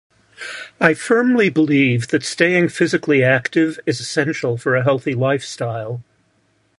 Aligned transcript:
I 0.79 0.95
firmly 0.95 1.49
believe 1.49 2.07
that 2.07 2.23
staying 2.23 2.69
physically 2.69 3.23
active 3.23 3.79
is 3.85 3.99
essential 3.99 4.57
for 4.57 4.75
a 4.75 4.81
healthy 4.81 5.13
lifestyle. 5.13 6.01